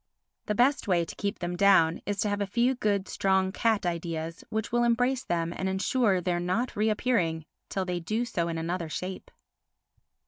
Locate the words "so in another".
8.25-8.89